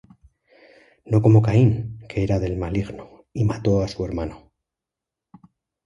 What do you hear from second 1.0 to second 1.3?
No